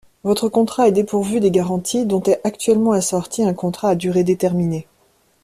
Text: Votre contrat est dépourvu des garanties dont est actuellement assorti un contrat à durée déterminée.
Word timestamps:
Votre 0.23 0.49
contrat 0.49 0.87
est 0.87 0.91
dépourvu 0.91 1.39
des 1.39 1.51
garanties 1.51 2.07
dont 2.07 2.23
est 2.23 2.41
actuellement 2.43 2.93
assorti 2.93 3.43
un 3.43 3.53
contrat 3.53 3.89
à 3.89 3.95
durée 3.95 4.23
déterminée. 4.23 4.87